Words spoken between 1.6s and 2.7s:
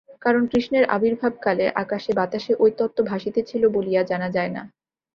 আকাশে বাতাসে ঐ